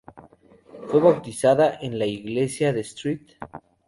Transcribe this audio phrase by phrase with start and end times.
[0.87, 3.37] Fue bautizada en la iglesia de St.